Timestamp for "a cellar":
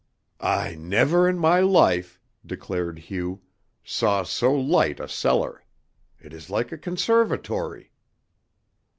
4.99-5.63